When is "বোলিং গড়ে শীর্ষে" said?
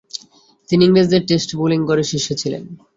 1.59-2.35